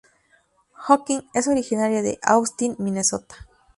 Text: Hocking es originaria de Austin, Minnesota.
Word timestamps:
Hocking 0.87 1.29
es 1.35 1.47
originaria 1.47 2.01
de 2.01 2.17
Austin, 2.23 2.75
Minnesota. 2.79 3.35